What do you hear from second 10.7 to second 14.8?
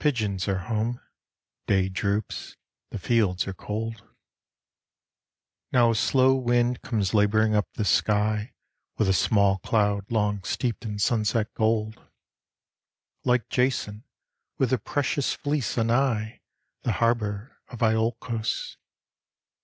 in sunset gold, Like Jason with the